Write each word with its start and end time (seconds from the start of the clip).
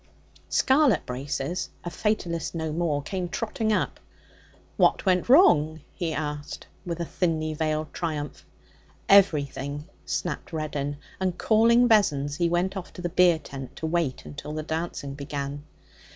Scarlet 0.49 1.05
braces, 1.05 1.69
a 1.83 1.91
fatalist 1.91 2.55
no 2.55 2.71
more, 2.73 3.03
came 3.03 3.29
trotting 3.29 3.71
up. 3.71 3.99
'What 4.75 5.05
went 5.05 5.29
wrong?' 5.29 5.81
he 5.93 6.11
asked 6.11 6.65
with 6.83 7.07
thinly 7.07 7.53
veiled 7.53 7.93
triumph. 7.93 8.43
'Everything,' 9.07 9.85
snapped 10.03 10.51
Reddin, 10.53 10.97
and 11.19 11.37
calling 11.37 11.87
Vessons, 11.87 12.37
he 12.37 12.49
went 12.49 12.75
off 12.75 12.91
to 12.93 13.01
the 13.03 13.09
beer 13.09 13.37
tent 13.37 13.75
to 13.75 13.85
wait 13.85 14.23
till 14.37 14.53
the 14.53 14.63
dancing 14.63 15.13
began. 15.13 15.65